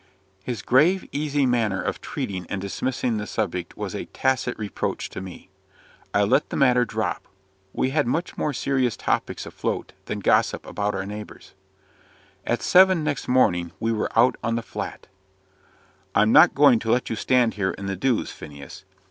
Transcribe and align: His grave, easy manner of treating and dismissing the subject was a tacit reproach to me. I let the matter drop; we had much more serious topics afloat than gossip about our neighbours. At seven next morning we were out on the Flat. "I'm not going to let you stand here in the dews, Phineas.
His 0.43 0.63
grave, 0.63 1.07
easy 1.11 1.45
manner 1.45 1.79
of 1.79 2.01
treating 2.01 2.47
and 2.47 2.59
dismissing 2.59 3.17
the 3.17 3.27
subject 3.27 3.77
was 3.77 3.93
a 3.93 4.05
tacit 4.05 4.57
reproach 4.57 5.11
to 5.11 5.21
me. 5.21 5.51
I 6.11 6.23
let 6.23 6.49
the 6.49 6.57
matter 6.57 6.85
drop; 6.85 7.27
we 7.71 7.91
had 7.91 8.07
much 8.07 8.35
more 8.35 8.51
serious 8.51 8.97
topics 8.97 9.45
afloat 9.45 9.93
than 10.05 10.19
gossip 10.21 10.65
about 10.65 10.95
our 10.95 11.05
neighbours. 11.05 11.53
At 12.47 12.63
seven 12.63 13.03
next 13.03 13.27
morning 13.27 13.73
we 13.79 13.91
were 13.91 14.09
out 14.17 14.37
on 14.43 14.55
the 14.55 14.63
Flat. 14.63 15.05
"I'm 16.15 16.31
not 16.31 16.55
going 16.55 16.79
to 16.79 16.91
let 16.91 17.11
you 17.11 17.15
stand 17.15 17.53
here 17.53 17.69
in 17.73 17.85
the 17.85 17.95
dews, 17.95 18.31
Phineas. 18.31 18.85